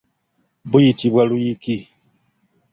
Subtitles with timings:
[0.69, 1.75] Buyitibwa luyiki.